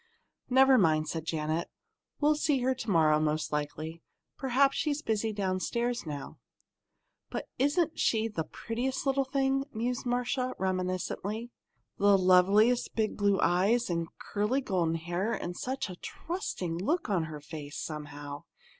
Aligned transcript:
"Never 0.49 0.79
mind," 0.79 1.07
said 1.09 1.25
Janet. 1.25 1.69
"We'll 2.19 2.33
see 2.33 2.57
her 2.61 2.73
to 2.73 2.89
morrow, 2.89 3.19
most 3.19 3.51
likely. 3.51 4.01
Perhaps 4.35 4.75
she's 4.75 5.03
busy 5.03 5.31
downstairs 5.31 6.07
now." 6.07 6.39
"But 7.29 7.49
isn't 7.59 7.99
she 7.99 8.27
the 8.27 8.43
prettiest 8.43 9.05
little 9.05 9.25
thing!" 9.25 9.63
mused 9.71 10.07
Marcia, 10.07 10.55
reminiscently. 10.57 11.51
"The 11.99 12.17
loveliest 12.17 12.95
big 12.95 13.15
blue 13.15 13.39
eyes, 13.41 13.91
and 13.91 14.07
curly 14.17 14.61
golden 14.61 14.95
hair, 14.95 15.33
and 15.33 15.55
such 15.55 15.87
a 15.87 15.95
trusting 15.97 16.79
look 16.79 17.07
in 17.07 17.25
her 17.25 17.39
face, 17.39 17.77
somehow! 17.77 18.45